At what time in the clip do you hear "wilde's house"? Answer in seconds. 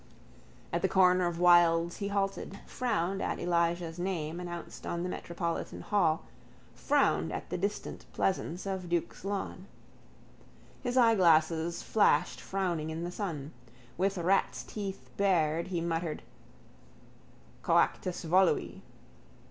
1.39-1.97